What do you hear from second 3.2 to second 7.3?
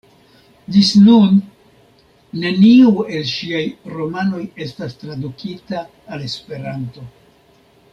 ŝiaj romanoj estas tradukita al Esperanto.